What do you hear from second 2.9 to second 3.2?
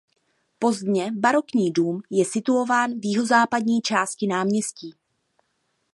v